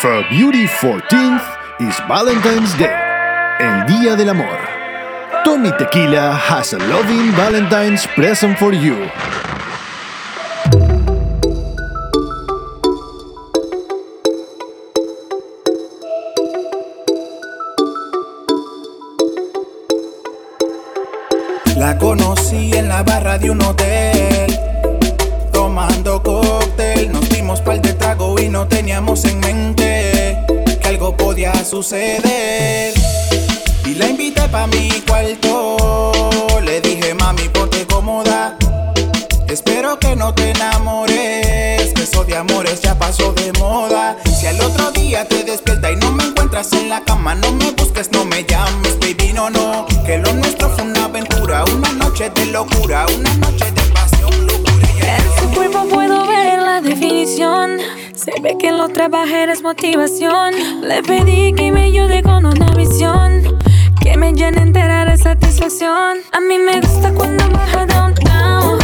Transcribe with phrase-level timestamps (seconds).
[0.00, 1.42] February 14th
[1.80, 2.94] is Valentine's Day,
[3.58, 4.56] el Día del Amor.
[5.44, 8.94] Tommy Tequila has a loving Valentine's present for you.
[21.76, 24.56] La conocí en la barra de un hotel,
[25.52, 27.10] tomando cóctel.
[27.10, 29.67] Nos dimos par de trago y no teníamos en mente
[31.70, 31.74] Y
[33.96, 36.16] la invité pa' mi cuarto.
[36.64, 38.56] Le dije, mami, ponte cómoda.
[39.48, 44.16] Espero que no te enamores, que eso de amores ya pasó de moda.
[44.40, 47.70] Si al otro día te despierta y no me encuentras en la cama, no me
[47.72, 49.84] busques, no me llames, baby, no, no.
[50.06, 54.07] Que lo nuestro fue una aventura, una noche de locura, una noche de pasión,
[57.28, 60.54] Se ve que lo trabaja es motivación.
[60.82, 63.42] Le pedí que me ayude con una visión.
[64.00, 66.16] Que me llene entera de satisfacción.
[66.32, 68.78] A mí me gusta cuando baja downtown.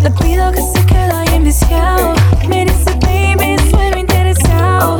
[0.00, 2.14] Le pido que se quede ahí enviciado.
[2.48, 4.96] Me dice, baby, suelo interesado.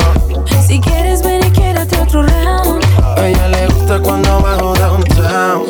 [0.67, 2.83] Si quieres, ven y quédate otro round.
[3.17, 5.63] A ella le gusta cuando bajo downtown.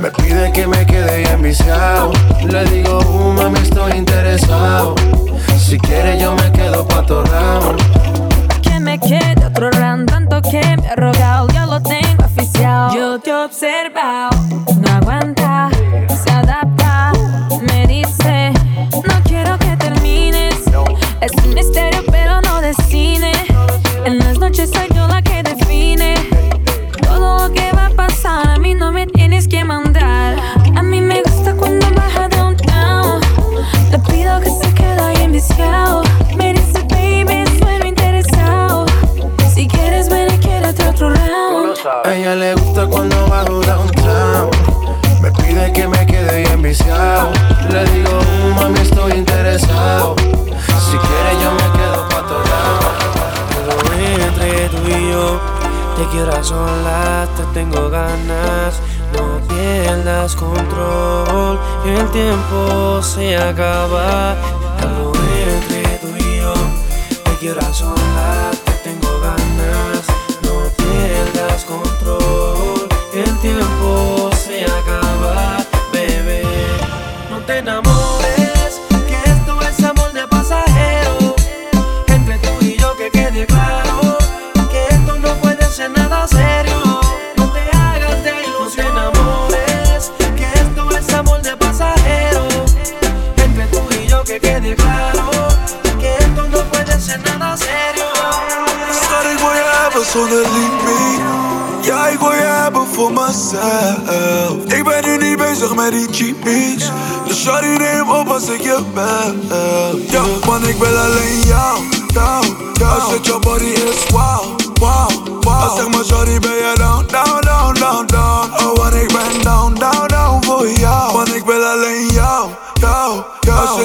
[0.00, 2.10] Me pide que me quede enviciado.
[2.44, 4.96] Le digo, uh, mami, estoy interesado.
[5.70, 7.80] Si quiere, yo me quedo pa' round.
[8.60, 10.10] Que me quede otro round.
[10.10, 12.90] Tanto que me ha rogado, ya lo tengo oficial.
[12.92, 14.30] Yo te he observado,
[14.80, 15.70] no aguanta,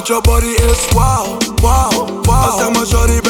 [0.09, 1.89] your body is wow, wow,
[2.25, 2.45] wow.
[2.45, 3.24] I said my shorty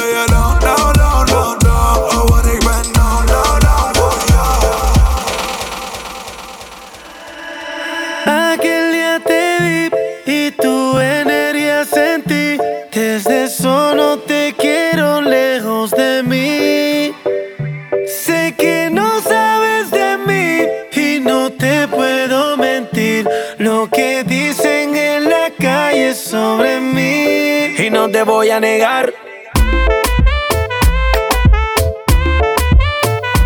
[28.05, 29.11] no te voy a negar.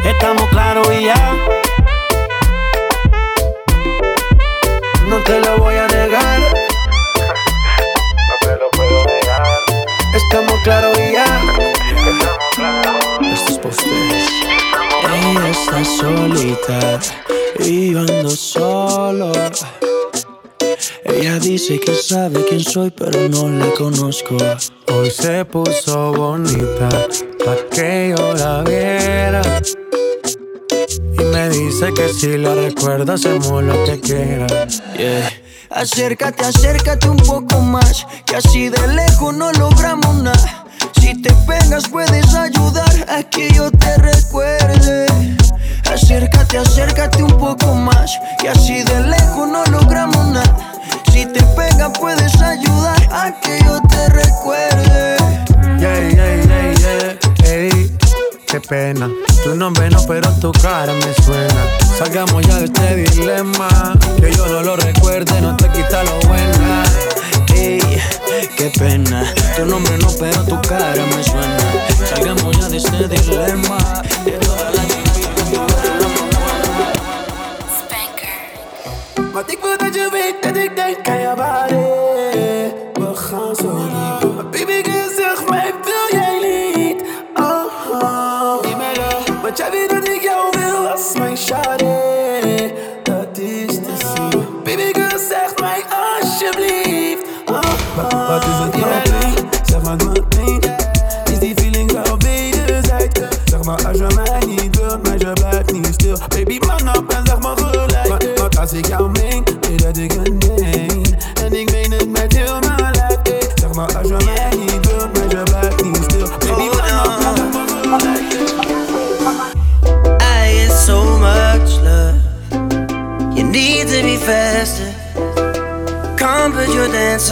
[0.03, 1.33] Estamos claros y ya.
[5.07, 6.39] No te lo voy a negar.
[8.27, 9.47] No te lo puedo negar.
[10.13, 11.25] Estamos claros y ya.
[13.31, 14.29] Esto es pa' ustedes.
[15.13, 16.99] Ella está solita
[17.59, 19.31] y yo ando solo.
[21.19, 24.37] Ella dice que sabe quién soy, pero no la conozco.
[24.87, 26.87] Hoy se puso bonita
[27.43, 29.41] pa' que yo la viera.
[30.87, 34.47] Y me dice que si la recuerda hacemos lo que quiera.
[34.97, 35.29] Yeah.
[35.71, 40.68] Acércate, acércate un poco más, que así de lejos no logramos nada.
[40.99, 45.07] Si te pegas puedes ayudar a que yo te recuerde.
[45.91, 50.73] Acércate, acércate un poco más, que así de lejos no logramos nada.
[51.11, 55.17] Si te pegas puedes ayudar a que yo te recuerde.
[55.79, 57.51] Yeah, yeah, yeah, yeah.
[57.51, 57.97] Ey,
[58.47, 59.09] que pena.
[59.43, 61.65] Tu nombre no, pero tu cara me suena.
[61.97, 63.97] Salgamos ya de este dilema.
[64.19, 66.83] Que yo no lo recuerde, no te quita lo buena.
[67.59, 67.81] Ey,
[68.55, 69.33] qué pena.
[69.57, 71.57] Tu nombre no, pero tu cara me suena.
[72.09, 74.01] Salgamos ya de este dilema.
[74.23, 74.81] De toda la
[81.35, 81.88] waarde.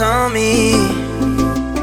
[0.00, 0.72] On me.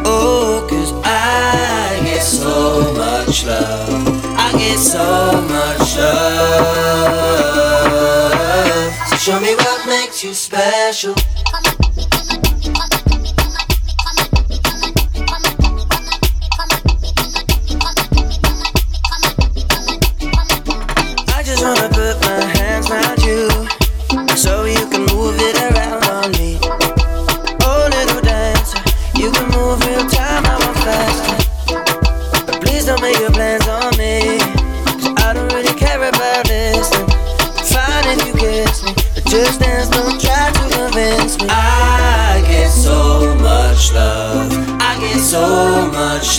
[0.05, 4.25] Oh, cause I get so much love.
[4.37, 7.33] I get so much love.
[9.09, 9.74] So show me what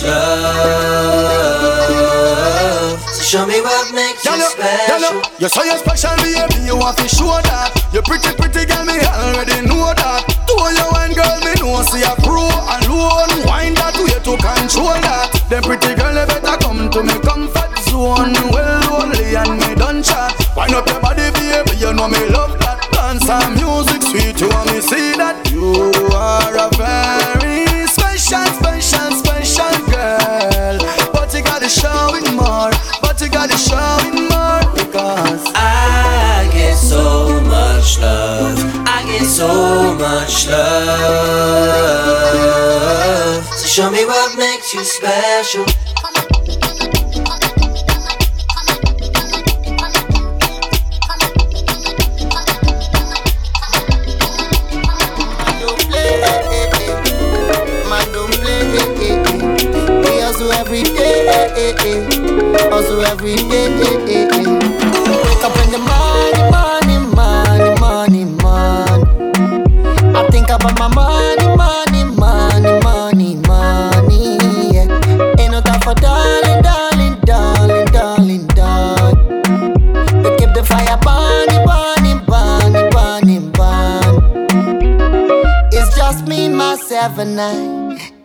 [0.01, 1.87] much love.
[3.13, 4.99] So show me what makes you you, special.
[4.99, 6.65] you, you're so you special, baby.
[6.65, 7.71] You have to show that.
[7.93, 8.85] You're pretty, pretty, girl.
[8.85, 10.25] Me already know that.
[10.47, 13.33] To you and girl, me know see a pro alone.
[13.47, 15.31] Wind that way to control that.
[15.49, 18.33] Them pretty girl, you better come to me comfort zone.
[18.51, 20.33] Well, lonely and me done chat.
[20.55, 21.77] Wind up your body, baby.
[21.77, 22.85] You know me love that.
[22.91, 24.39] Dance and music, sweet.
[24.39, 25.36] You want me see that
[40.27, 40.67] much love.
[43.45, 45.65] So show me what makes you special.
[60.49, 64.06] Every day, also every day.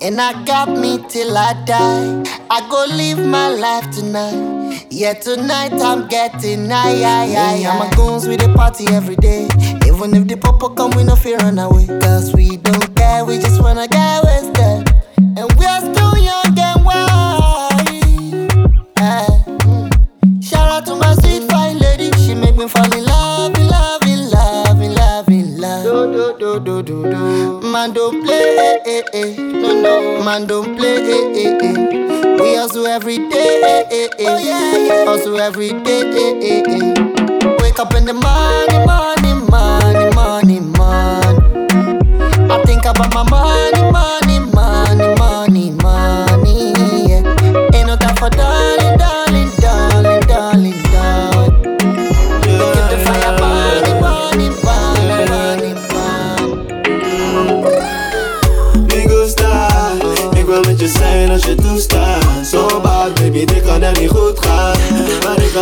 [0.04, 2.24] And I got me till I die.
[2.50, 4.84] I go live my life tonight.
[4.90, 7.54] Yeah, tonight I'm getting high, high, high.
[7.58, 9.44] Yeah, my goons with the party every day.
[9.86, 11.86] Even if the papa come, we no fear run away.
[11.86, 14.92] Cause we don't care, we just wanna get wasted.
[15.38, 17.72] And we're still young and wild.
[18.96, 20.42] Mm.
[20.42, 22.10] Shout out to my sweet fine lady.
[22.18, 25.84] She make me fall in love, in love, in love, in love, in love.
[25.84, 27.41] Do, do, do, do, do, do.
[27.72, 29.34] Man don't play, eh, eh, eh.
[29.36, 30.22] No, no.
[30.22, 32.36] Man don't play, eh, eh, eh.
[32.40, 34.26] We hustle every day, eh, eh, eh.
[34.28, 35.04] Oh, yeah, yeah.
[35.06, 37.56] Hustle every day, eh, eh, eh.
[37.62, 42.50] Wake up in the morning, morning, morning, morning, morning.
[42.50, 44.31] I think about my money, money, money,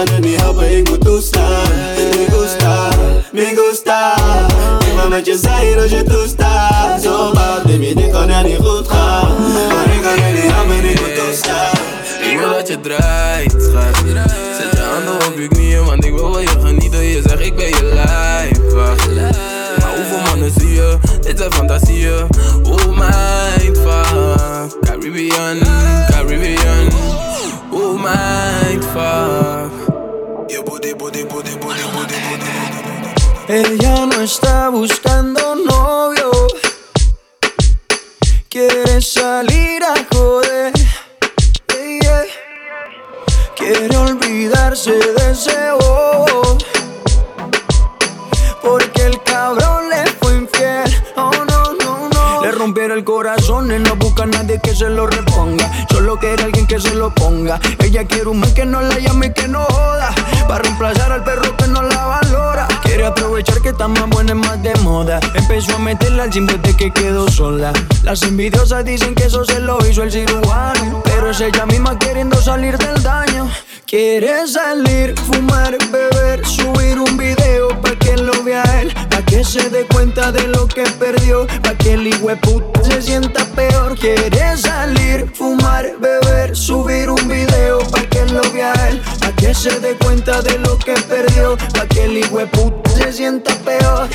[0.05, 1.69] kan niet helpen, ik moet toestaan.
[1.97, 2.89] Me gusta,
[3.33, 4.15] me gusta,
[4.79, 7.03] ik wil met je zijn als je toestaat.
[7.03, 9.37] Zo bad, baby, dit kan er niet goed gaan.
[9.53, 11.79] Maar ik kan niet helpen, ik moet toestaan.
[12.31, 13.97] Ik wil dat je draait, schat
[14.59, 17.57] Zet je handen op je knieën, want ik wil wel je genieten Je zegt ik
[17.57, 18.75] ben je lijf,
[19.79, 20.99] Maar hoeveel mannen zie je?
[21.21, 22.27] Dit zijn fantasieën
[22.63, 25.59] Oh mijn fuck Caribbean,
[26.11, 26.90] Caribbean
[33.53, 36.31] Ella no está buscando novio.
[38.49, 40.73] Quiere salir a joder.
[43.57, 46.59] Quiere olvidarse de ese bobo.
[48.63, 51.03] Porque el cabrón le fue infiel.
[51.17, 52.43] Oh no, no, no.
[52.45, 55.69] Le rompieron el corazón y no busca a nadie que se lo reponga.
[55.91, 57.59] Solo quiere alguien que se lo ponga.
[57.81, 60.15] Ella quiere un mes que no la llame y que no joda.
[60.47, 62.30] Para reemplazar al perro que no la valora.
[62.83, 65.21] Quiere aprovechar que está más buena y más de moda.
[65.35, 67.73] Empezó a meterla al simple de que quedó sola.
[68.03, 71.03] Las envidiosas dicen que eso se lo hizo el cirujano.
[71.05, 73.49] Pero es ella misma queriendo salir del daño.
[73.91, 79.69] Quiere salir, fumar, beber, subir un video pa' que lo vea él, pa' que se
[79.69, 82.09] dé cuenta de lo que perdió, pa' que el
[82.41, 83.99] puta se sienta peor.
[83.99, 89.81] Quiere salir, fumar, beber, subir un video pa' que lo vea él, pa' que se
[89.81, 94.09] dé cuenta de lo que perdió, pa' que el puta se sienta peor.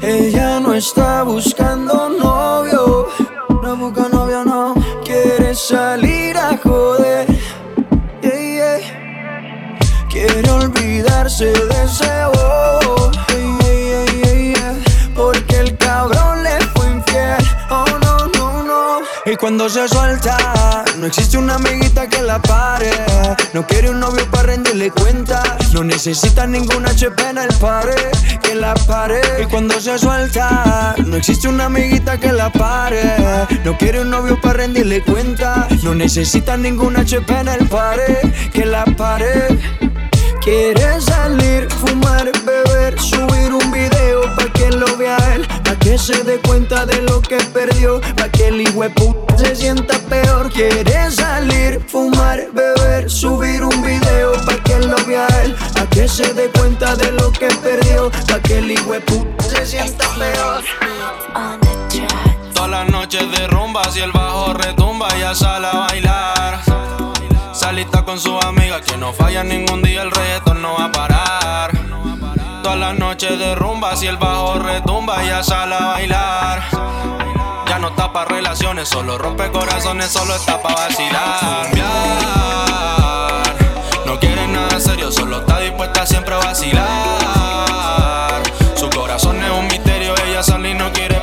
[0.00, 3.08] Ella no está buscando novio,
[3.62, 4.74] no busca novio, no.
[5.04, 7.26] Quiere salir a joder
[10.08, 13.10] Quiere olvidarse de ese bobo.
[15.16, 15.53] Porque
[19.34, 19.34] no.
[19.34, 22.90] Y cuando se suelta, no existe una amiguita que la pare.
[23.52, 25.42] No quiere un novio para rendirle cuenta.
[25.72, 27.94] No necesita ninguna HP en el pare.
[28.42, 29.20] Que la pare.
[29.42, 33.02] Y cuando se suelta, no existe una amiguita que la pare.
[33.64, 35.66] No quiere un novio para rendirle cuenta.
[35.82, 38.20] No necesita ninguna HP en el pare.
[38.52, 39.48] Que la pare.
[40.42, 45.16] Quiere salir, fumar, beber, subir un video pa' que lo vea
[45.94, 50.50] que se dé cuenta de lo que perdió, pa' que el puta se sienta peor.
[50.50, 56.34] Quiere salir, fumar, beber, subir un video pa' que lo vea él, pa' que se
[56.34, 60.64] dé cuenta de lo que perdió, pa' que el puta se sienta peor.
[62.54, 66.60] Todas las noches de rumba, si el bajo retumba, ya sale a bailar
[67.52, 71.73] Salita con su amiga que no falla ningún día, el reggaetón no va a parar.
[72.64, 76.62] Todas las noches de rumba, si el bajo retumba, ya sale a bailar.
[77.68, 81.68] Ya no está para relaciones, solo rompe corazones, solo está para vacilar.
[84.06, 86.82] No quiere nada serio, solo está dispuesta siempre a vacilar.
[88.76, 91.13] Su corazón es un misterio, ella sale y no quiere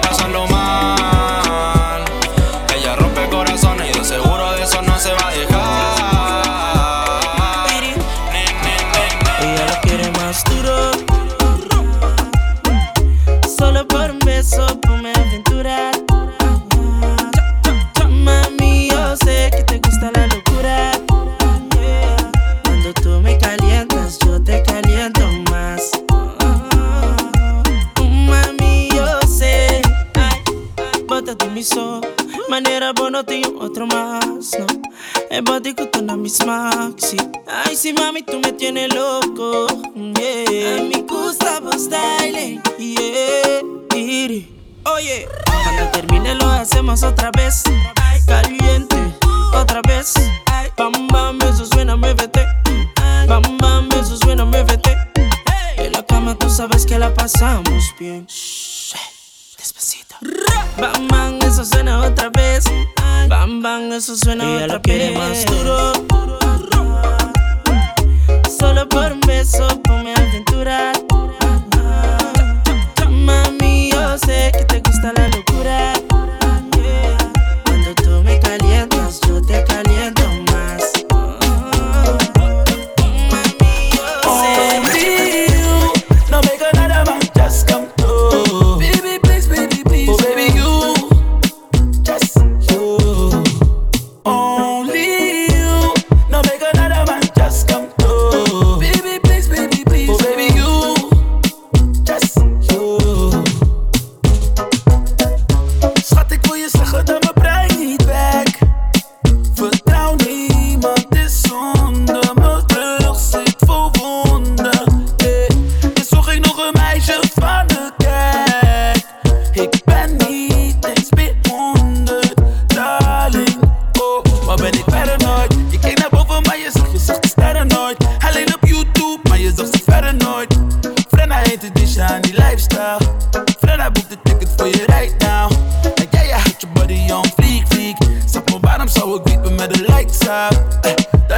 [32.50, 34.26] Manera bueno tengo otro más,
[34.58, 34.66] no
[35.30, 40.80] Es body na mis maxi Ay, si mami, tú me tienes loco, yeah.
[40.80, 43.62] A mi gusta style, yeah.
[44.92, 47.64] Oye, cuando termine lo hacemos otra vez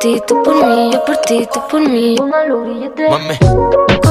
[0.00, 0.90] ti, tú por mí.
[0.92, 2.16] Yo por ti, tú por mí.
[3.10, 3.38] Mami.
[4.02, 4.09] Colgando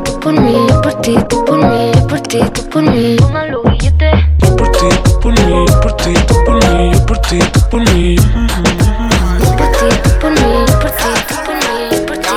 [0.00, 0.52] tú por mí.
[0.68, 1.92] Yo por ti, tú por mí.
[1.94, 3.16] Yo por ti, tú por mí.
[3.64, 4.14] Billetes.
[4.38, 5.66] Yo por ti, tú por mí.
[5.66, 6.92] Yo por ti, tú por mí.
[6.92, 8.16] Yo por ti, tú por mí.
[8.16, 10.38] Yo por ti, tú por mí.
[10.66, 11.66] Yo por ti, tú por mí.
[11.88, 12.36] Yo por ti,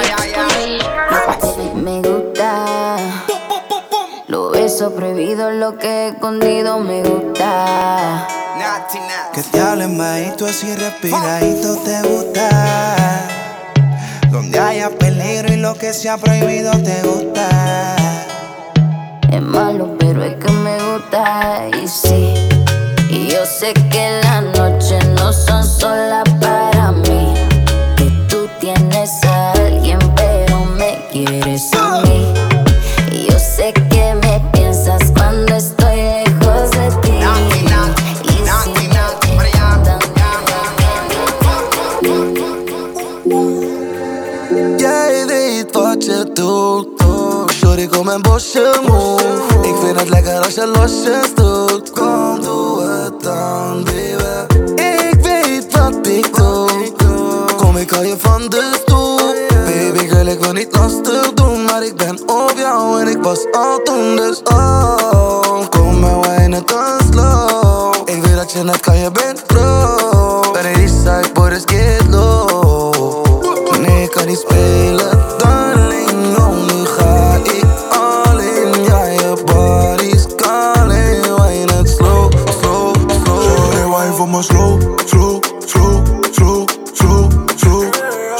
[1.39, 1.83] tú por mí.
[1.83, 2.97] Me gusta.
[4.27, 8.27] Lo beso prohibido, lo que he escondido me gusta.
[9.33, 13.14] Que te hablen bajito así respiradito te gusta.
[14.55, 17.97] Donde haya peligro y lo que sea prohibido te gusta.
[19.29, 21.67] Es malo, pero es que me gusta.
[21.83, 22.33] Y sí,
[23.09, 24.44] y yo sé que las
[49.61, 51.91] Ik vind het lekker als je losjes doet.
[51.91, 54.81] Kom, doe het dan, baby.
[54.81, 57.45] Ik weet wat ik doe.
[57.57, 59.17] Kom, ik hou je van de stoel.
[59.65, 61.63] Baby girl, ik wil niet lastig doen.
[61.63, 64.15] Maar ik ben op jou en ik was al toen.
[64.15, 67.95] Dus oh, kom en wijn het dan slow.
[68.05, 70.14] Ik weet dat je net kan, je bent pro.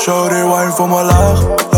[0.06, 1.75] Shorty wine for my love.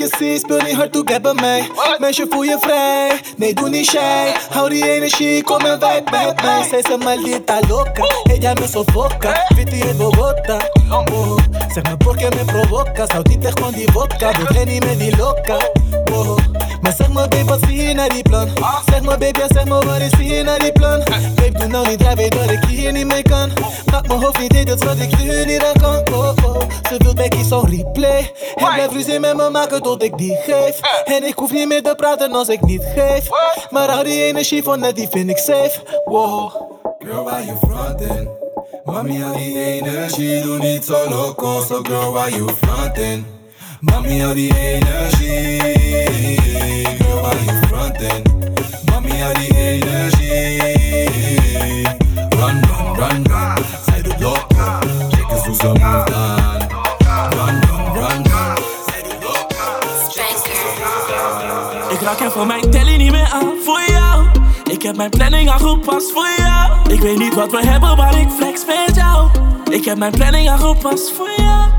[0.00, 1.70] Je zie, speel niet hard toe, bij mij.
[1.98, 4.32] Meisje, voel je vrij, nee, doe niet shy.
[4.50, 6.66] Hou die energie, kom en vibe met mij.
[6.68, 9.46] Zij een maldita loca, ella me sofoca.
[9.54, 10.58] Viti en Bogota,
[10.90, 11.36] oh.
[11.74, 14.32] Zeg me por qué me die tegen van die vodka.
[14.32, 15.56] Geen niet met die loca,
[16.12, 16.36] oh.
[16.80, 18.48] Maar zeg me babe, wat zie je naar die plan?
[18.90, 20.98] Zeg babe, ja zeg me wat is hier naar die plan?
[21.34, 23.52] Babe, doe nou niet drijf, weet dat ik hier niet mee kan.
[23.90, 26.14] Maak mijn hoofd niet dit, dat is wat ik nu niet aan kan.
[26.14, 26.60] Oh, oh.
[26.88, 28.32] Ze wil bekkie zo'n replay.
[28.66, 30.80] En blijf ruzie met me maken tot ik die geef.
[31.04, 33.28] En ik hoef niet meer te praten als ik niet geef.
[33.70, 35.80] Maar hou die energie van net, die vind ik safe.
[36.04, 36.52] Wow.
[36.98, 38.28] Girl, why you frontin'?
[38.84, 43.26] Mami, al die energie, doe niet zo loco So girl, why you frontin'?
[43.80, 45.89] Mami, al die energie
[62.10, 64.26] Ik raak even mijn telly niet aan voor jou.
[64.70, 66.92] Ik heb mijn planning aangepast voor jou.
[66.92, 69.30] Ik weet niet wat we hebben, maar ik flex met jou.
[69.70, 71.70] Ik heb mijn planning aangepast voor jou.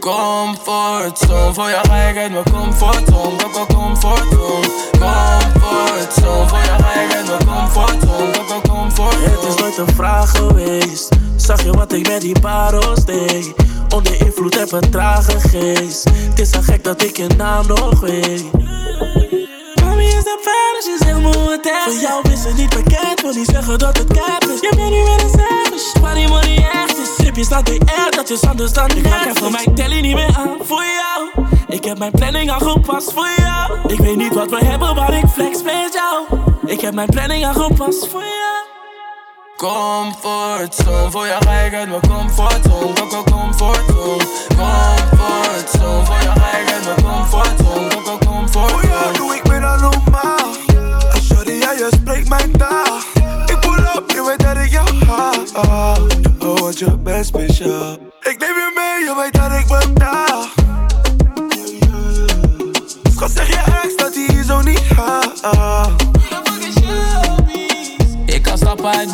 [0.00, 3.36] Comfortzone, voor jou ga ik uit mijn comfortzone.
[3.36, 4.68] Coco comfortzone.
[4.90, 8.30] Comfortzone, voor jou ga ik uit mijn comfortzone.
[8.30, 9.28] Coco comfortzone.
[9.28, 11.17] Het is nooit een vraag geweest.
[11.40, 13.54] Zag je wat ik met die parels deed?
[13.94, 16.04] Onder invloed heb een trage geest.
[16.04, 18.52] Het is zo gek dat ik je naam nog weet.
[19.82, 21.82] Mami is de vader, ze zegt me wat echt?
[21.84, 24.60] Voor jou is het niet bekend, wil niet zeggen dat het cap is.
[24.60, 27.46] Je bent nu weer een savage, waar die money echt is.
[27.46, 30.36] Staat weer echt, dat is anders dan de Ik heb voor mijn telly niet meer
[30.36, 30.56] aan.
[30.60, 31.46] Voor jou.
[31.68, 33.92] Ik heb mijn planning aangepast voor jou.
[33.92, 36.40] Ik weet niet wat we hebben, maar ik flex met jou.
[36.66, 38.67] Ik heb mijn planning aangepast voor jou
[39.58, 42.92] Comfortzone, voor jou ga ik uit mijn comfortzone.
[42.92, 44.24] Coco comfortzone.
[44.48, 47.88] Comfortzone, jou ga ik uit mijn comfortzone.
[47.88, 48.68] Coco comfortzone.
[48.68, 50.52] Voor jou doe ik meer dan normaal.
[51.20, 52.96] Sorry, ja, je spreekt mijn taal.
[53.46, 55.34] Ik pull up, je weet dat ik jou haal.
[55.54, 55.96] Oh,
[56.38, 57.96] oh want je bent speciaal.
[58.20, 60.27] Ik neem je mee, je weet dat ik betaal.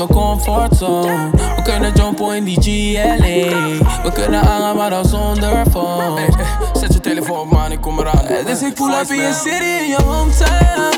[0.01, 1.31] Uit mijn comfortzone.
[1.57, 4.03] We kunnen jumpen in die GLA.
[4.03, 6.21] We kunnen hangen, maar dan zonder phone.
[6.21, 8.25] Hey, hey, zet je telefoon op, man, ik kom eraan.
[8.25, 10.93] Hey, dus ik pull up in je city, in je hometown.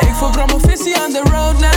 [0.00, 1.70] Ik verbrand mijn visie aan de road now.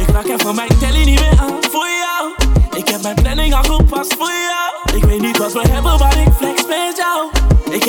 [0.00, 2.52] Ik raak even mijn telly niet meer aan voor jou.
[2.76, 4.96] Ik heb mijn planning aangepast voor jou.
[4.96, 6.28] Ik weet niet wat we hebben, maar ik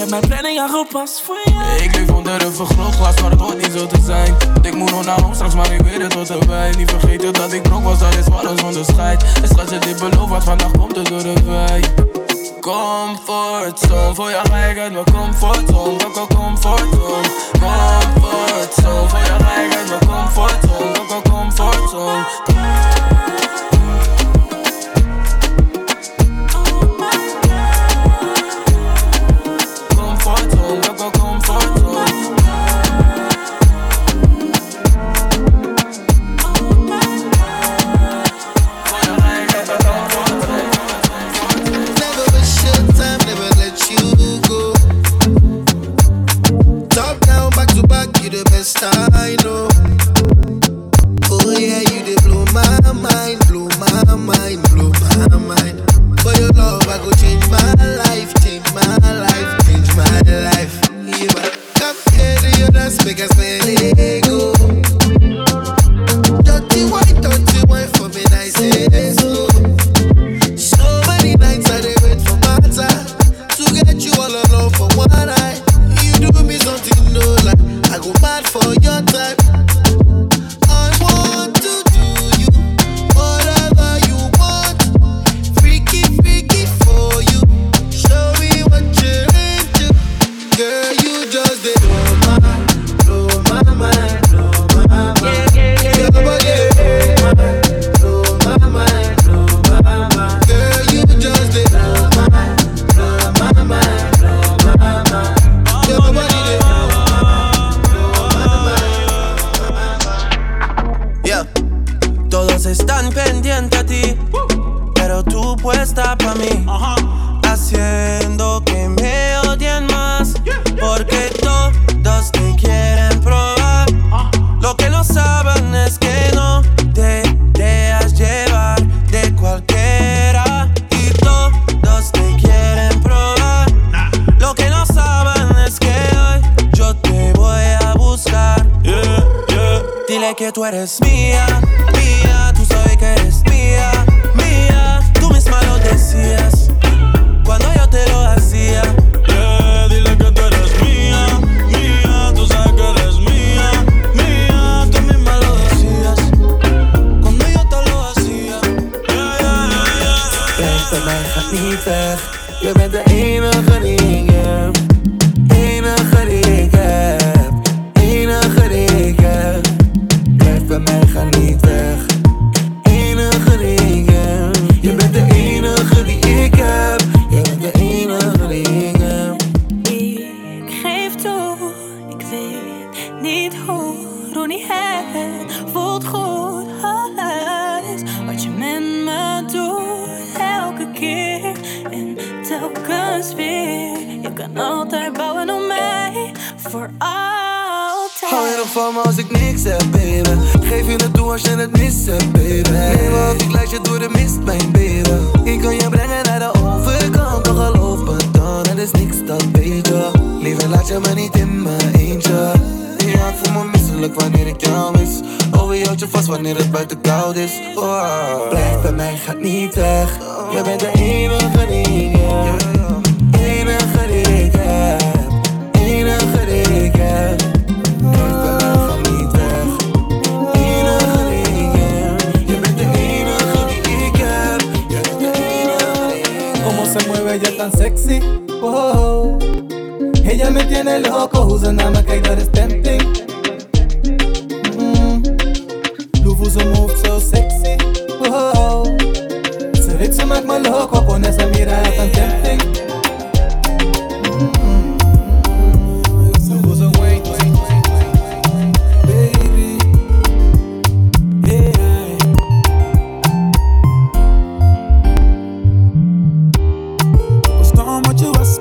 [0.10, 1.84] mijn planning aangepast voor jou.
[1.84, 4.36] Ik leef onder een vergrootglas, maar het hoort niet zo te zijn.
[4.62, 6.74] Ik moet nog naar home straks, maar ik weet het tot erbij.
[6.78, 9.24] Niet vergeten dat ik brok was, dat is wat ons onderscheidt.
[9.42, 11.84] En schat je dit beloofd, want vandaag komt het door de wijn.
[12.62, 15.98] Comfortzone, voor jou ga ik uit mijn comfortzone.
[15.98, 17.28] Coco comfortzone.
[17.52, 20.94] Comfortzone, voor jou ga ik uit mijn comfortzone.
[21.08, 21.22] Comfortzone.
[21.30, 22.26] Comfortzone,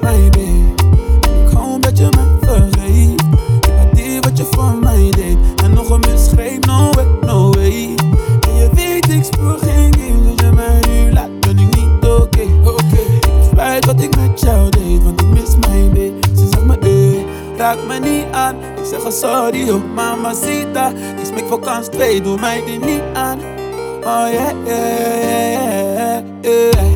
[0.00, 0.74] je.
[1.46, 3.20] Ik hou een beetje met vergeet.
[3.60, 5.36] Ik waardeer wat je voor mij deed.
[5.64, 7.94] En nog een misgreep, no way, no way.
[8.48, 10.30] En je weet, ik speel geen games.
[10.30, 12.40] Als je mij nu laat, ben ik niet oké.
[12.40, 16.12] Ik spijt wat ik met jou deed, want ik mis mijn baby.
[16.36, 18.54] Ze zegt me, eh, raak me niet aan.
[18.54, 20.88] Ik zeg haar sorry, oh mamacita.
[20.88, 23.38] Ik smeek voor kans 2, doe mij die niet aan.
[24.04, 26.95] Oh yeah, yeah, yeah, yeah, yeah.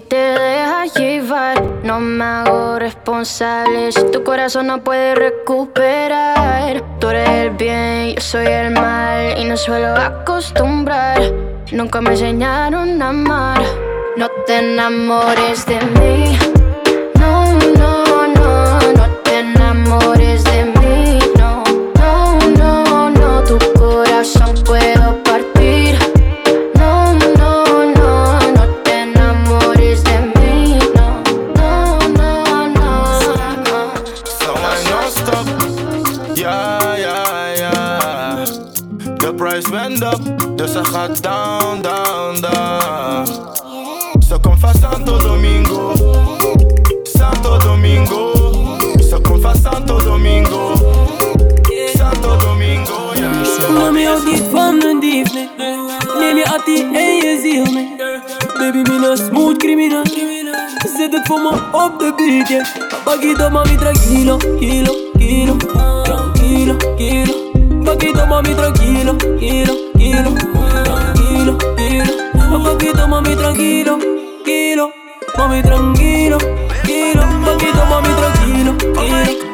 [0.00, 3.92] Si te dejas llevar, no me hago responsable.
[3.92, 9.44] Si tu corazón no puede recuperar, tú eres el bien, yo soy el mal y
[9.44, 11.20] no suelo acostumbrar.
[11.72, 13.62] Nunca me enseñaron a amar.
[14.16, 16.59] No te enamores de mí.
[40.84, 43.26] Ze gaat down, down, down.
[44.28, 45.92] Ze komt van Santo Domingo.
[47.02, 48.32] Santo Domingo.
[49.08, 50.72] Ze komt van Santo Domingo.
[51.96, 53.30] Santo Domingo, ja.
[53.72, 55.48] Mami houdt niet van een dief, nee
[56.18, 57.96] Neem je attie en je ziel mee
[58.58, 60.04] Baby, mina smooth criminal
[60.96, 62.66] Zet het voor me op de beat, yeah
[63.04, 65.56] Paquito, mami, tranquilo, kilo, kilo
[66.02, 67.34] Tranquilo, kilo
[67.84, 70.49] Paquito, mami, tranquilo, kilo, kilo
[72.50, 73.98] kilo Paquito, mami, tranquilo,
[74.44, 74.92] kilo
[75.38, 76.38] Mami, tranquilo,
[76.84, 79.49] kilo Paquito, mami, tranquilo, Tranquilo,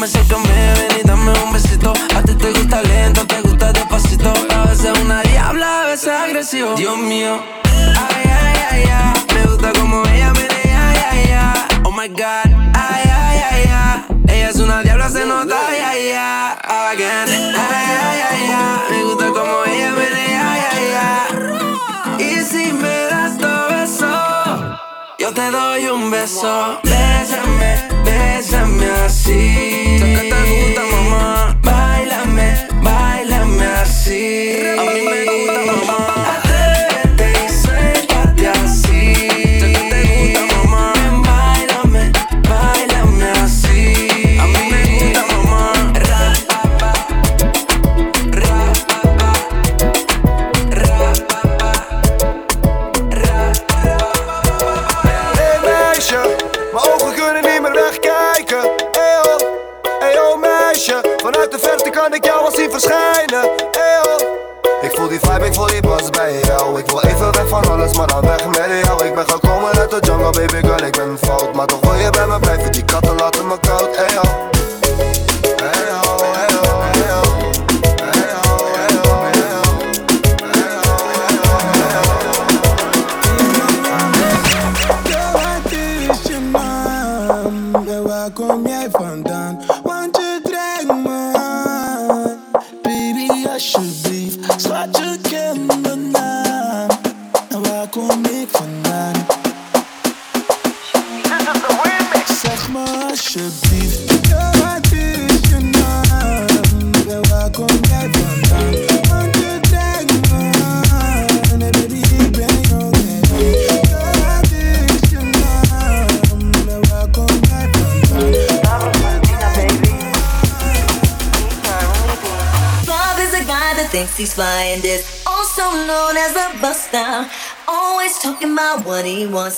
[0.00, 1.92] Mami, acércame, ven y dame un besito.
[2.16, 4.32] A ti te gusta lento, te gusta despacito.
[4.50, 6.74] A veces una diabla, a veces agresivo.
[6.74, 7.40] Dios mío.
[7.64, 9.26] Ay, ay, ay, ay.
[9.34, 11.80] Me gusta como ella menea, ay, ay, ay.
[11.84, 12.46] Oh my god.
[12.74, 14.04] Ay, ay, ay, ay.
[14.28, 16.56] Ella es una diabla, se nota, ay, ay, ay.
[16.92, 17.28] Again.
[17.28, 18.96] Ay, ay, ay, ay.
[18.96, 19.49] Me gusta como
[25.30, 26.80] yo te doy un beso.
[26.82, 29.98] Bésame, bésame así.
[29.98, 31.69] Sé que te gusta, mamá.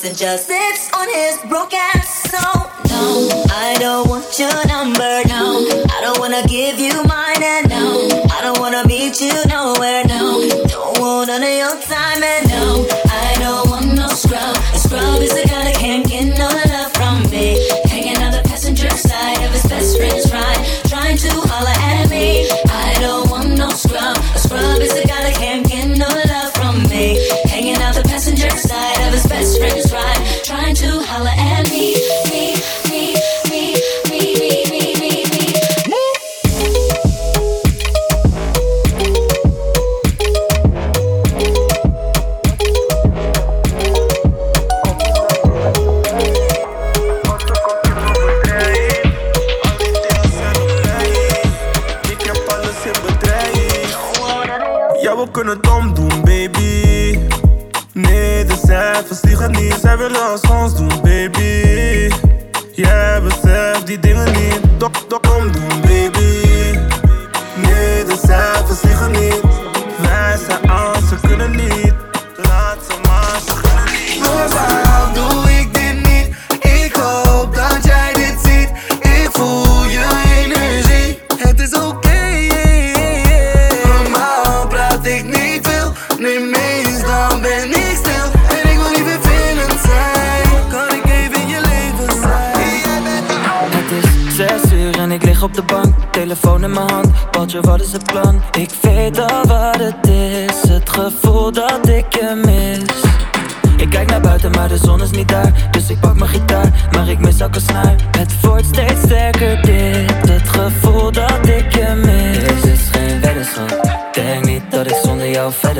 [0.04, 2.30] And just sits on his broke ass.
[2.30, 2.38] So,
[2.88, 5.62] no, I don't want your number, no.
[5.90, 10.48] I don't wanna give you mine, and no, I don't wanna meet you nowhere, no.
[10.66, 14.56] Don't want none of your time, and no, I don't want no scrub.
[14.74, 17.62] A scrub is the guy that can't get no love from me.
[17.86, 22.50] Hanging on the passenger side of his best friend's ride, trying to holler at me.
[22.68, 24.16] I don't want no scrub.
[24.34, 27.22] A scrub is the guy that can't get no love from me.
[27.46, 29.91] Hanging out the passenger side of his best friend's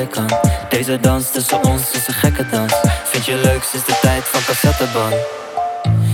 [0.06, 0.30] kan.
[0.68, 2.74] Deze dans tussen ons is een gekke dans.
[3.04, 5.14] Vind je leuk sinds de tijd van cassetteband.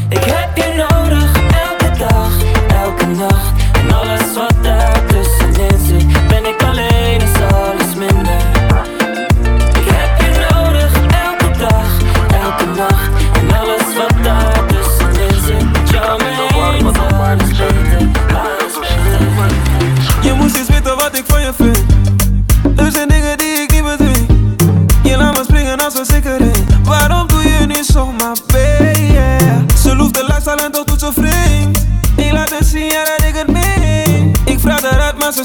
[0.09, 1.33] Ik heb je nodig
[1.68, 2.33] elke dag,
[2.68, 4.58] elke nacht En alles wat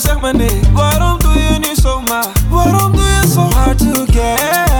[0.02, 0.60] eruit, maar nee.
[0.74, 2.26] Waarom doe je niet zomaar?
[2.50, 4.73] Waarom doe je zo hard to get?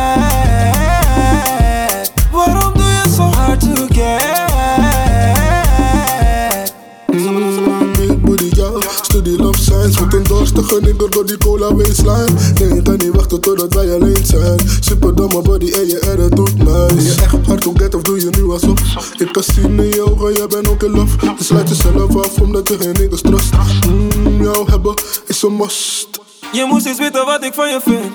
[10.54, 12.30] Dorstige nigger door die cola waistline
[12.60, 16.20] Nee, ik kan niet wachten totdat wij alleen zijn Super domme body en je er
[16.20, 18.80] het doet nice Ben je echt hard to get of doe je nu alsof
[19.18, 22.42] Ik kan zien in je ogen, jij bent ook in love Dus laat jezelf af
[22.42, 23.54] omdat je geen niggers trust
[23.88, 24.94] mm, Jou hebben
[25.26, 26.20] is een must
[26.52, 28.12] Je moest eens weten wat ik van je vind.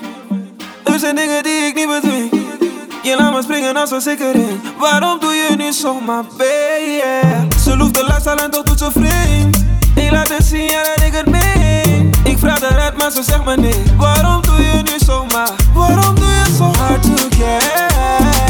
[0.83, 2.29] Er zijn dingen die ik niet bedwing.
[3.03, 4.59] Je laat me springen als een ziekering.
[4.79, 7.55] Waarom doe je niet zomaar, baby?
[7.63, 9.57] Ze loeft de lifestyle en toch doet ze vreemd.
[9.95, 11.58] Ik laat het zien, ja, dat ik het.
[12.39, 13.83] Ik vraag eruit, maar ze zegt me nee.
[13.97, 15.51] Waarom doe je niet zomaar?
[15.73, 18.48] Waarom doe je zo hard to get?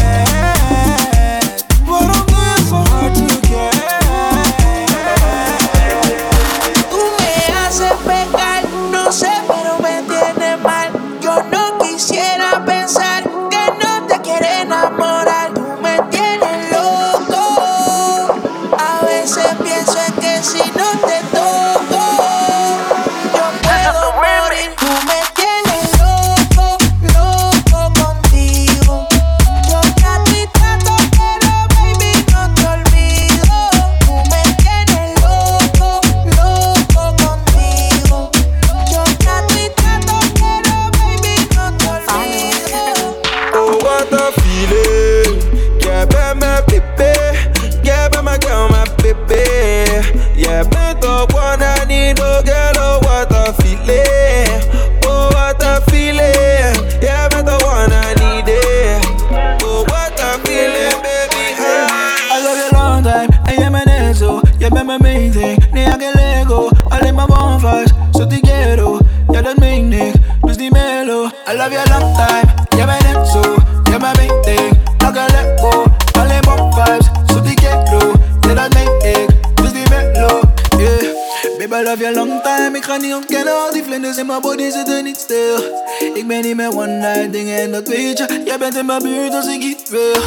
[89.01, 90.21] Mijn buurt als ik iets wil.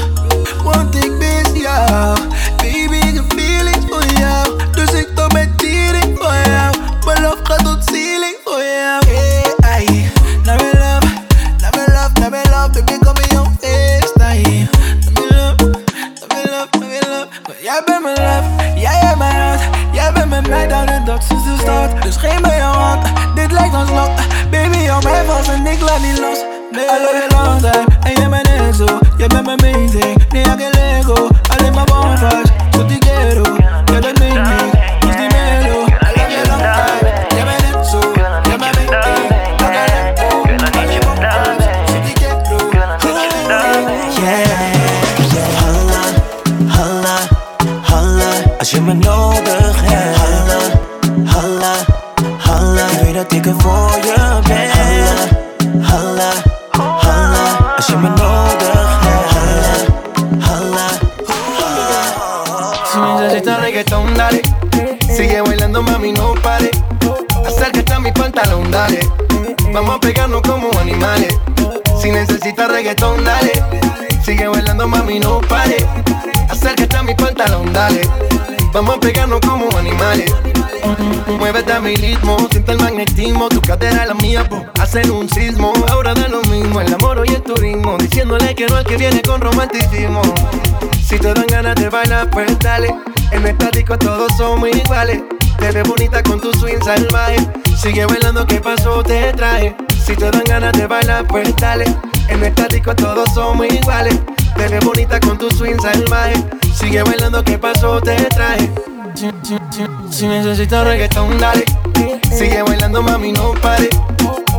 [0.64, 2.18] Want ik mis jou.
[2.56, 4.58] Baby, ik heb feelings voor jou.
[4.72, 6.74] Dus ik stop met cheating voor jou.
[7.04, 9.06] Mijn love gaat tot ceiling voor jou.
[9.06, 10.10] Hey, ay.
[10.44, 11.06] Now me love,
[11.60, 12.70] now me love, now me love.
[12.72, 14.68] Baby, kom in jouw FaceTime.
[15.04, 15.56] Now me love,
[16.20, 17.28] now me love, now me love.
[17.62, 19.62] Jij bent mijn love, jij hebt mijn hart.
[19.92, 22.02] Jij bent met mij down de dag sinds de start.
[22.02, 24.10] Dus geen bij jouw hand, dit lijkt ons lot.
[24.50, 26.61] Baby, hou mij vast en ik laat niet los.
[26.72, 30.16] Me I love you long time, and you're my next oh You make me amazing,
[30.32, 33.44] ni a que le go I live my bonfires, yo te quiero
[33.92, 34.42] Yo te niño,
[35.02, 37.04] pues dímelo I love you long time,
[37.36, 38.00] you're my next oh
[38.48, 38.88] You're my baby,
[39.60, 40.28] no te dejo
[40.72, 42.56] I live my bonfires, yo te quiero
[44.16, 44.46] Yeah,
[45.32, 46.02] yeah Holla,
[46.72, 47.16] holla,
[47.90, 48.30] holla.
[48.60, 49.21] Así me know
[68.72, 69.00] dale.
[69.72, 71.32] Vamos a pegarnos como animales.
[72.00, 73.52] Si necesitas reggaetón, dale.
[74.24, 75.76] Sigue bailando, mami, no pare.
[76.48, 78.00] Acércate a mi pantalón, dale.
[78.72, 80.32] Vamos a pegarnos como animales.
[81.38, 83.48] Muévete a mi ritmo, siente el magnetismo.
[83.50, 85.72] Tu cadera la mía, po, hacen un sismo.
[85.88, 87.98] Ahora da lo mismo, el amor y el turismo.
[87.98, 90.22] Diciéndole que no al que viene con romanticismo.
[91.06, 92.94] Si te dan ganas de bailar, pues dale.
[93.32, 95.20] En esta disco todos somos iguales.
[95.70, 97.36] Te bonita con tu swing salvaje.
[97.80, 99.02] Sigue bailando, ¿qué pasó?
[99.02, 99.74] Te traje.
[100.04, 101.84] Si te dan ganas de bailar, pues dale.
[102.28, 104.20] En esta disco todos somos iguales.
[104.54, 106.34] Te bonita con tu swing salvaje.
[106.74, 108.00] Sigue bailando, ¿qué pasó?
[108.02, 108.70] Te traje.
[110.10, 111.64] Si necesitas reggaetón, dale.
[112.36, 113.88] Sigue bailando, mami, no pare.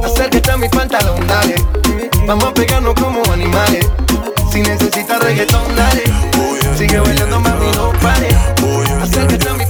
[0.03, 1.55] Acércate a mi pantalón, dale.
[2.25, 3.85] Vamos a pegarnos como animales.
[4.51, 6.03] Si necesitas reggaetón, dale.
[6.75, 8.29] Sigue bailando, mami, no pare.
[9.01, 9.65] Acércate a mi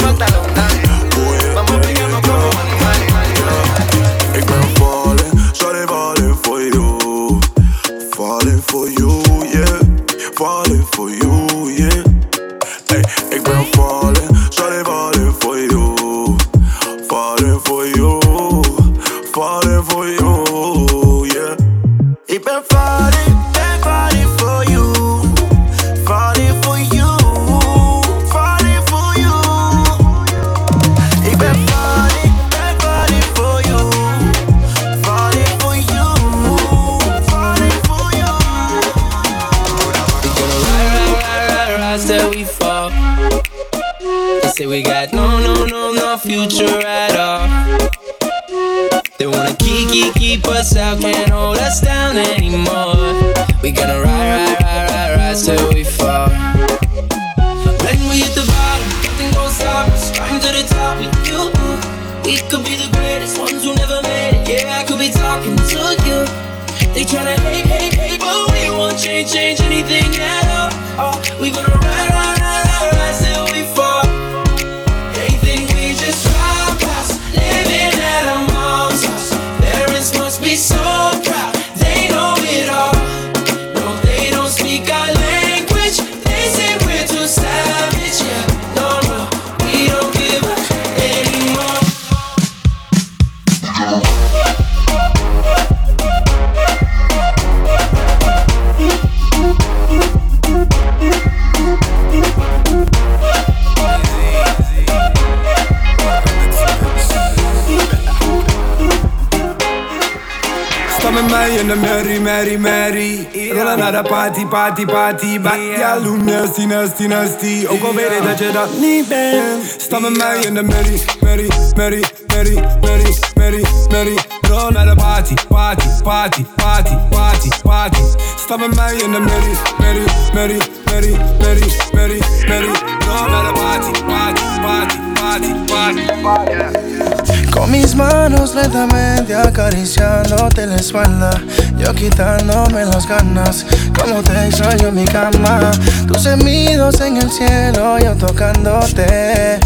[112.34, 115.98] Mary, Mary Rolling at a party, party, party Back yeah.
[115.98, 120.00] y'all who nasty, nasty, nasty Ook al weet ik dat je dat niet bent Sta
[120.00, 125.34] met mij in de Mary, Mary, Mary, Mary, Mary, Mary, Mary Roll naar de party,
[125.48, 128.02] party, party, party, party, party
[128.36, 130.04] Sta met mij in de Mary, Mary,
[130.34, 132.72] Mary, Mary, Mary, Mary, Mary
[133.08, 140.76] Roll naar de party, party, party, party, party, party Con mis manos lentamente acariciándote la
[140.76, 141.32] espalda
[141.78, 143.66] Yo quitándome las ganas
[143.98, 145.72] Como te extraño en mi cama
[146.08, 149.60] Tus gemidos en el cielo Yo tocándote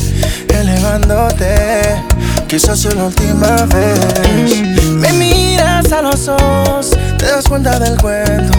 [0.60, 2.04] elevándote.
[2.48, 4.62] Quizás es la última vez.
[4.94, 8.58] Me miras a los ojos, te das cuenta del cuento.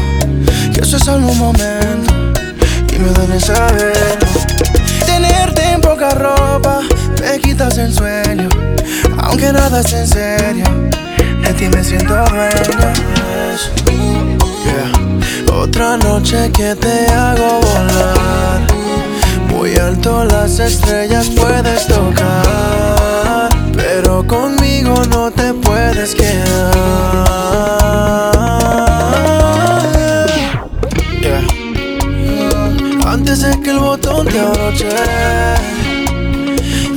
[0.72, 2.14] Que eso es solo un momento
[2.93, 4.18] y me duele saber.
[5.07, 6.81] Tenerte en poca ropa,
[7.20, 8.48] me quitas el sueño.
[9.18, 10.64] Aunque nada es en serio,
[11.42, 12.92] de ti me siento dueño.
[14.64, 15.54] Yeah.
[15.54, 18.60] Otra noche que te hago volar.
[19.48, 23.48] Muy alto las estrellas puedes tocar.
[23.74, 27.38] Pero conmigo no te puedes quedar.
[33.06, 34.88] Antes de que el botón te abroche,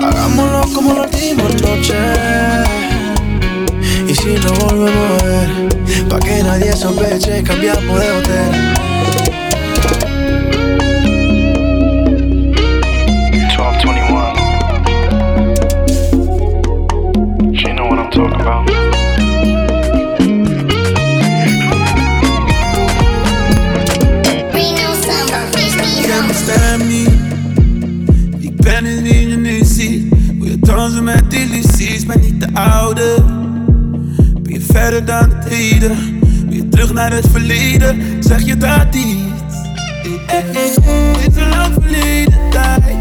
[0.04, 1.96] hagámoslo como la última noche.
[4.08, 8.91] Y si no volvemos a ver, pa' que nadie sospeche, cambiamos de hotel.
[34.92, 35.92] Verder dan het
[36.50, 38.24] je terug naar het verleden.
[38.24, 39.34] Zeg je dat niet?
[40.04, 40.76] Dit is
[41.36, 43.01] een lang verleden tijd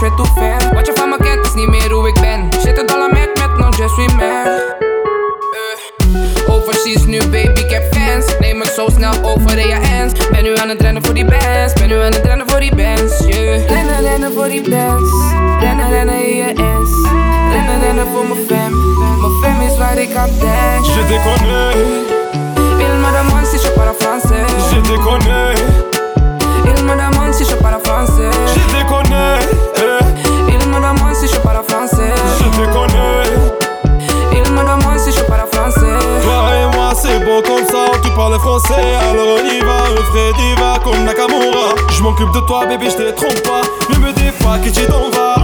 [0.00, 0.58] vais tout faire.
[0.74, 2.48] Wat je van me kent is niet meer hoe ik ben.
[2.62, 4.76] Zit het al aan met maintenant, je suis mère.
[6.46, 8.24] Eh, Overseas nu baby, ik heb fans.
[8.38, 10.28] Neem het zo snel over in je hands.
[10.30, 11.72] Ben nu aan het rennen voor die bands.
[11.72, 13.18] Ben nu aan het rennen voor die bands.
[13.26, 13.68] Yeah.
[13.68, 15.10] Rennen, rennen voor die bands.
[15.60, 16.90] Rennen, rennen in je ends.
[17.52, 18.72] Rennen, rennen voor mijn fam.
[19.20, 20.84] Mijn fam is waar ik aan denk.
[20.84, 21.76] Je te connais,
[22.80, 24.46] Il me demande si je parle français.
[24.70, 25.60] je te connais,
[26.64, 28.34] Il me demande si je parle français.
[28.54, 29.38] je te connais,
[38.38, 38.74] français,
[39.10, 41.74] alors on y va, vrai diva comme Nakamura.
[41.90, 44.86] Je m'occupe de toi bébé, je te trompe pas, ne me dis pas que tu
[44.86, 45.36] t'en vas.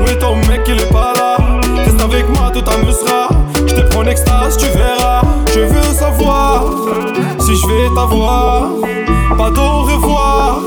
[0.00, 1.36] Où est ton mec, il est pas là,
[1.84, 3.28] reste avec moi, tout t'amusera.
[3.66, 5.22] Je te prends en extase, tu verras,
[5.54, 6.64] je veux savoir
[7.40, 8.68] si je vais t'avoir.
[9.36, 10.60] Pas d'au revoir,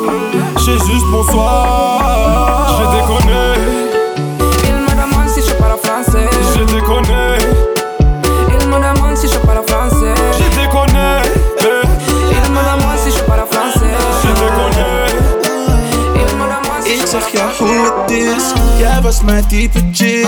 [0.66, 2.80] j'ai juste bonsoir.
[2.80, 3.93] Je te
[17.68, 18.44] hoe het is
[18.78, 20.28] Jij was mijn type chick.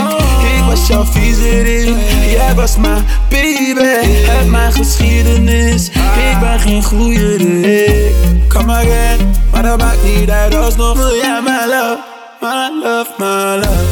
[0.57, 1.95] Ik was jouw viezerik
[2.29, 4.27] Jij was mijn baby.
[4.29, 5.89] Uit mijn geschiedenis.
[6.31, 8.13] Ik ben geen goede Rick
[8.47, 10.55] Come again Maar dat maakt niet uit.
[10.55, 12.13] Alsnog wil jij mijn love
[12.45, 13.84] My love, my love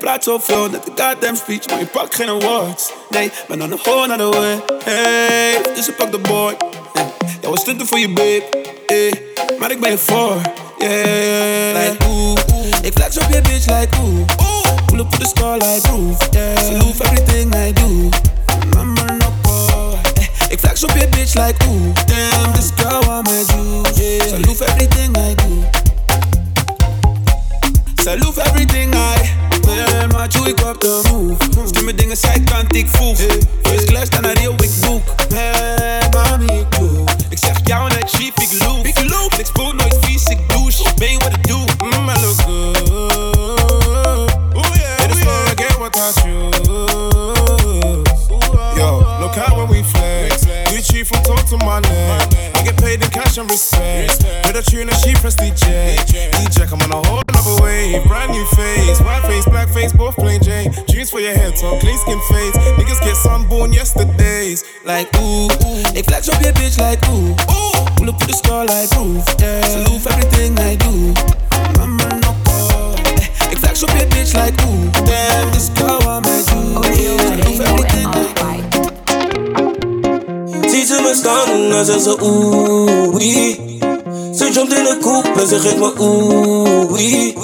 [0.00, 2.92] praat zoveel, net een goddamn speech, maar je pakt geen awards.
[3.10, 4.62] Nee, ben on the whole other way.
[4.84, 6.56] Hey, dus ik pak de boy.
[6.92, 8.42] Hey, jij was stunten voor je babe.
[8.86, 9.12] Hey,
[9.58, 10.36] maar ik ben je voor.
[10.78, 11.90] Yeah.
[11.90, 12.36] Like ooh.
[12.82, 14.18] Ik flex op je bitch like ooh.
[14.36, 14.84] ooh.
[14.86, 16.28] Pull up to the star like roof.
[16.30, 18.08] Yeah, salute everything I do.
[18.74, 19.98] Mama no boy.
[20.14, 21.94] Hey, ik flex op je bitch like ooh.
[22.06, 24.02] Damn, this girl want my juice.
[24.02, 25.64] Yeah, salute everything I do.
[28.02, 29.49] Salute everything I
[30.10, 31.84] maar maar ik op de move.
[31.84, 33.18] me dingen zijkant, ik voeg.
[33.62, 35.02] First class, dan naar heel ik boek.
[35.34, 37.04] Hey, mami, ik doe.
[37.28, 38.86] Ik zeg jou net cheap, ik loop.
[38.86, 40.82] Ik loop, ik spoel nooit vies, ik douche.
[40.96, 42.90] Ben wat ik doe, mmm I look good.
[44.54, 45.46] Oh yeah, oh yeah.
[45.56, 47.09] Get, what about?
[49.60, 50.44] when we flex.
[50.70, 52.54] Gucci from top to my neck.
[52.54, 54.24] I get paid in cash and respect.
[54.46, 55.96] With a tune and she press DJ.
[55.96, 58.04] DJ, I'm on a whole other wave.
[58.06, 60.72] Brand new face, white face, black face, both plain Jane.
[60.88, 62.56] Jeans for your head, top clean skin face.
[62.78, 64.64] Niggas get sunburned, yesterdays.
[64.84, 65.82] Like ooh, ooh.
[65.92, 67.72] they flex up your bitch like ooh, ooh.
[67.96, 69.24] Pull up to the store like roof.
[69.40, 69.62] Yeah.
[69.64, 71.14] Salute everything I do.
[71.78, 72.94] Mama no call.
[73.50, 76.60] Ik flex op je bitch like ooh, damn this girl, what I do.
[76.76, 77.18] Oh, yeah.
[77.18, 78.69] Salute everything I do.
[80.80, 83.78] Ziet ze me staan en zegt ze oeh wee.
[84.34, 87.34] Ze jumpt in de coupe en ze geeft me oeh wee.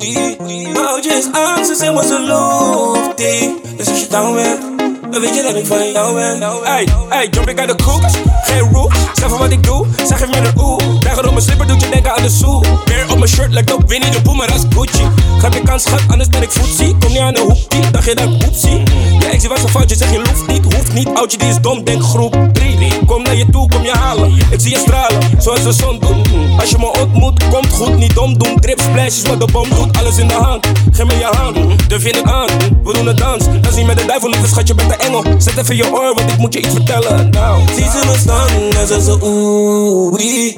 [0.72, 3.60] Mijn oudje is aan, ze zegt maar ze loopt die.
[3.76, 4.75] Dus als je down bent,
[5.20, 6.42] dan weet je dat ik van jou ben.
[6.64, 8.02] Ey, ey, jump ik uit de koek,
[8.42, 9.10] geen roof.
[9.14, 10.98] Zeg van wat ik doe, zeg geef me de oeh.
[11.00, 12.64] Dragen op mijn slipper doet je denken aan de soe.
[12.84, 15.08] Weer op mijn shirt lijkt op Winnie de Pooh, maar is Gucci.
[15.50, 16.96] Je kans, schat, anders ben ik voetzie.
[16.98, 18.82] Kom niet aan de hoek, dacht je dat ik oepsie.
[19.18, 21.08] Ja, ik zie wat een foutje, zeg je loeft niet, hoeft niet.
[21.14, 22.76] Oudje die is dom, denk groep 3.
[23.06, 24.34] Kom naar je toe, kom je halen.
[24.50, 26.28] Ik zie je stralen, zoals de zon doet.
[26.60, 28.60] Als je me ontmoet, komt goed, niet dom doen.
[28.60, 30.66] Drip splashes, wat de bom doet, alles in de hand.
[30.92, 32.48] Geef me je hand, durf je het aan.
[32.84, 35.24] We doen het dans, dat is niet met de duivel, lieve schatje met de engel.
[35.38, 37.30] Zet even je oor, want ik moet je iets vertellen.
[37.30, 38.48] Nou, Ziet ze me staan
[38.80, 40.54] en ze oeh wee.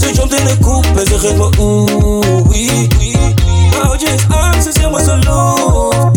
[0.00, 2.88] Ze jumpt in de coupe en ze geeft me oeh.
[3.70, 6.14] Mijn oudje is aan, ze zegt maar ze loopt.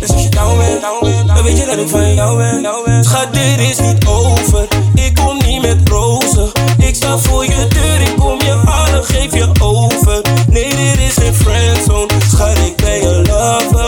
[0.00, 3.04] Dus als je down bent, dan weet je dat ik van jou ben.
[3.04, 4.68] Schat, dit is niet over.
[4.94, 6.50] Ik kom niet met rozen.
[6.78, 10.22] Ik sta voor je deur, ik kom je halen, geef je over.
[10.50, 12.08] Nee, dit is geen friendzone.
[12.30, 13.87] Schat, ik ben je lover.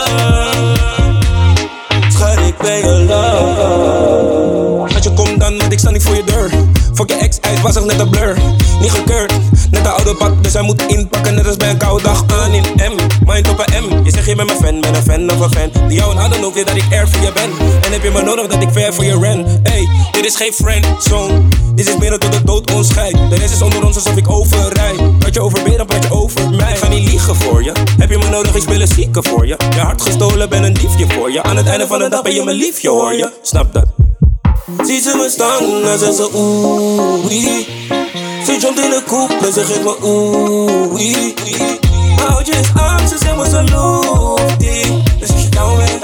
[5.72, 6.50] Ik sta niet voor je deur.
[6.94, 8.38] Fuck je ex-uit, was echt net een blur.
[8.80, 9.32] Niet gekeurd,
[9.70, 11.34] net een oude pak, dus hij moet inpakken.
[11.34, 12.96] Net als bij een koude dag aan in M.
[13.26, 14.04] Mind op een M.
[14.04, 15.88] Je zegt je bent mijn fan, ben een fan of een fan.
[15.88, 17.50] Die jou hadden ook weer dat ik er voor je ben.
[17.82, 19.60] En heb je me nodig dat ik ver voor je ren.
[19.62, 21.42] Ey, dit is geen friendzone.
[21.74, 23.18] Dit is meer dan tot de dood ons scheidt.
[23.30, 25.00] De rest is onder ons alsof ik overrijd.
[25.18, 26.72] Wat je over weer, dan praat je over mij.
[26.72, 27.72] Ik ga niet liegen voor je.
[27.98, 29.56] Heb je me nodig, ik speel een zieke voor je.
[29.74, 31.42] Je hart gestolen, ben een diefje voor je.
[31.42, 33.30] Aan het einde van de dag ben je mijn liefje hoor je.
[33.42, 34.09] Snap dat?
[34.78, 37.66] Ziet ze me staan en zegt ze oeh wee.
[38.44, 41.34] Ze jumpt in de coupe en ze geeft me oeh wee.
[42.28, 45.02] Oudje is aan, ze zegt maar ze loopt die.
[45.18, 46.00] Dus als je down bent,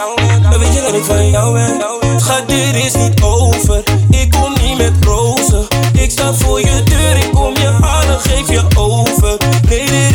[0.51, 1.85] dan weet je dat ik van jou ben.
[2.21, 3.83] Schat, dit is niet over.
[4.11, 5.67] Ik kom niet met rozen.
[5.93, 9.37] Ik sta voor je deur, ik kom je halen, geef je over.
[9.69, 10.06] Nee,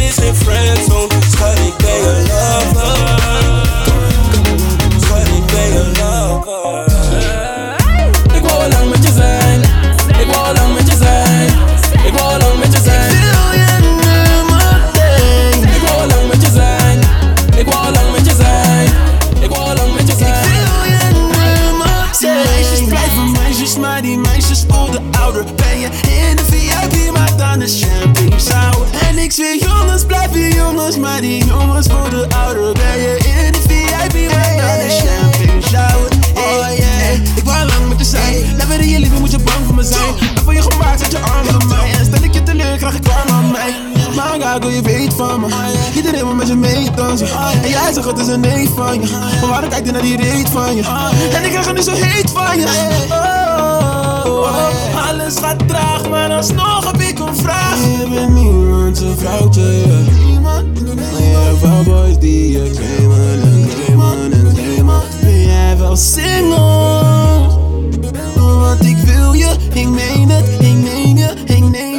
[44.52, 45.48] Maar Gago, je weet van me.
[45.96, 47.28] Iedereen wil met je meedansen.
[47.64, 49.10] En jij zegt het is een nee van je.
[49.10, 50.84] Maar waarom kijk je naar die reet van je?
[51.34, 52.66] En ik krijg er nu zo heet van je.
[53.10, 55.10] Oh, oh, oh.
[55.10, 57.76] Alles gaat traag, maar alsnog heb ik een vraag.
[57.76, 59.86] Je bent niemand zijn vrouwtje.
[60.42, 60.64] Maar
[61.18, 65.02] jij hebt wel boys die je claimen en claimen en claimen.
[65.22, 67.50] Ben jij wel single?
[68.36, 71.91] Want ik wil je, ik meen het, ik neem je, ik neem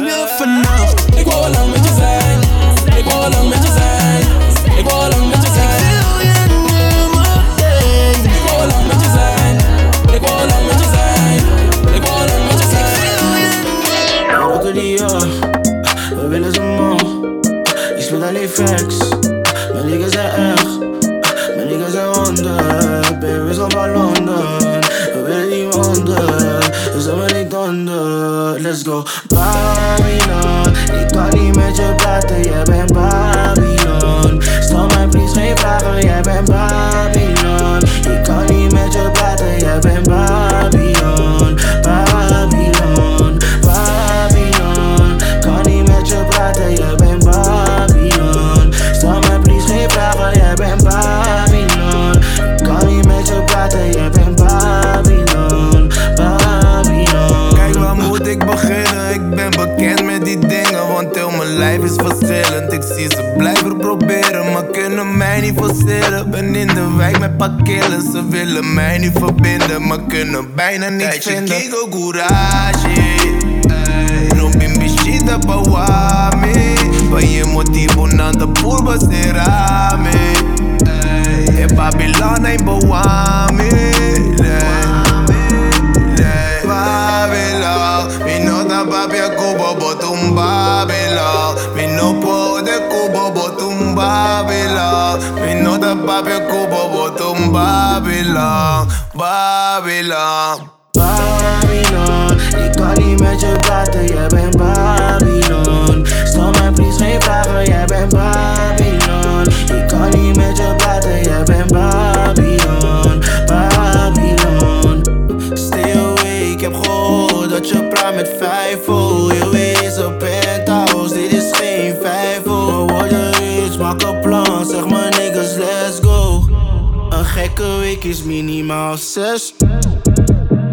[128.93, 129.53] minimaal zes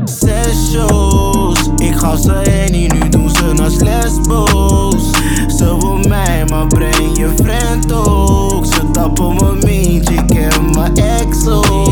[0.05, 5.11] Zes shows, ik ga ze heen, nu doen ze als lesbo's.
[5.57, 8.66] Ze wil mij, maar breng je vriend ook.
[8.66, 11.91] Ze tappen me meent, je ken mijn ex ook.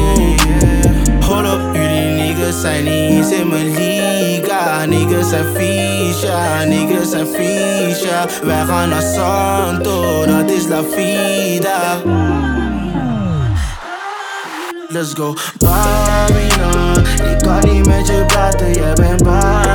[1.21, 4.85] Hold up, jullie niggas zijn niet eens in mijn liga.
[4.85, 6.23] Niggas zijn vies,
[6.69, 8.05] niggas zijn vies,
[8.43, 12.58] Wij gaan naar Santo, dat is la vida
[14.99, 15.35] let's go.
[15.63, 19.68] Barina, ikaw di medyo brate, yeah, ben barina